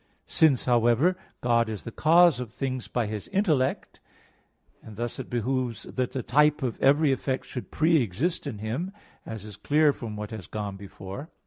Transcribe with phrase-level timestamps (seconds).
[0.25, 3.99] Since, however, God is the cause of things by His intellect,
[4.81, 8.93] and thus it behooves that the type of every effect should pre exist in Him,
[9.27, 11.31] as is clear from what has gone before (Q.